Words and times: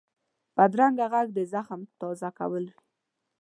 بدرنګه 0.55 1.05
غږ 1.13 1.27
د 1.37 1.39
زخم 1.53 1.79
تازه 1.99 2.29
کول 2.37 2.63
وي 2.73 2.79